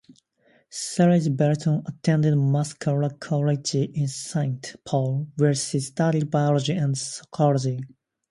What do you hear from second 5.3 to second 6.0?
where she